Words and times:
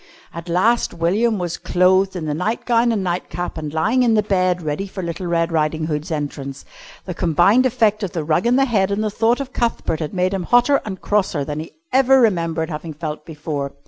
At 0.33 0.49
last 0.49 0.95
William 0.95 1.37
was 1.37 1.57
clothed 1.59 2.15
in 2.15 2.25
the 2.25 2.33
nightgown 2.33 2.91
and 2.91 3.03
nightcap 3.03 3.55
and 3.55 3.71
lying 3.71 4.01
in 4.01 4.15
the 4.15 4.23
bed 4.23 4.63
ready 4.63 4.87
for 4.87 5.03
little 5.03 5.27
Red 5.27 5.51
Riding 5.51 5.85
Hood's 5.85 6.09
entrance. 6.09 6.65
The 7.05 7.13
combined 7.13 7.67
effect 7.67 8.01
of 8.01 8.11
the 8.13 8.23
rug 8.23 8.47
and 8.47 8.57
the 8.57 8.65
head 8.65 8.89
and 8.89 9.03
the 9.03 9.11
thought 9.11 9.39
of 9.39 9.53
Cuthbert 9.53 9.99
had 9.99 10.15
made 10.15 10.33
him 10.33 10.41
hotter 10.45 10.81
and 10.85 10.99
crosser 10.99 11.45
than 11.45 11.59
he 11.59 11.73
ever 11.93 12.19
remembered 12.19 12.71
having 12.71 12.93
felt 12.95 13.27
before. 13.27 13.73